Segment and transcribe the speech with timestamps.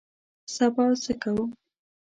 [0.55, 1.45] سبا څه کوو؟